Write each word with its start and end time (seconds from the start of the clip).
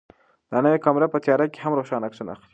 دا 0.51 0.57
نوې 0.65 0.79
کامره 0.85 1.07
په 1.13 1.17
تیاره 1.25 1.45
کې 1.53 1.59
هم 1.61 1.73
روښانه 1.77 2.07
عکسونه 2.07 2.31
اخلي. 2.35 2.47